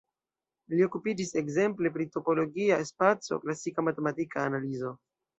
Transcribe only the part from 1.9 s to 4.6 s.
pri topologia spaco, klasika matematika